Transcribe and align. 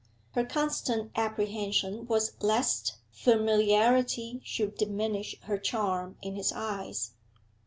Her 0.31 0.43
constant 0.43 1.11
apprehension 1.15 2.07
was 2.07 2.31
lest 2.41 2.97
familiarity 3.11 4.41
should 4.43 4.73
diminish 4.75 5.39
her 5.41 5.59
charm 5.59 6.17
in 6.23 6.35
his 6.35 6.51
eyes. 6.51 7.11